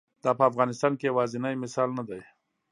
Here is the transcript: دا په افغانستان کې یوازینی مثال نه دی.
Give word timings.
دا 0.23 0.31
په 0.37 0.43
افغانستان 0.51 0.91
کې 0.99 1.05
یوازینی 1.09 1.55
مثال 1.63 1.89
نه 1.97 2.03
دی. 2.09 2.21